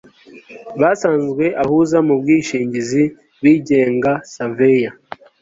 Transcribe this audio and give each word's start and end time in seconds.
basanzwe 0.81 1.45
abahuza 1.61 1.97
mu 2.07 2.13
bwishingizi 2.21 3.03
bigenga 3.43 4.11
surveyor 4.33 4.93